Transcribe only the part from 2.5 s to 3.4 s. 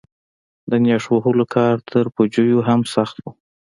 هم سخت و.